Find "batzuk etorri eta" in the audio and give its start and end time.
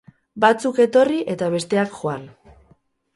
0.43-1.49